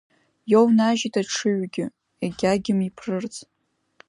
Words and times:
Иоунажьит 0.51 1.13
аҽыҩгьы, 1.21 1.85
егьагым 2.23 2.79
иԥрырц. 2.87 3.35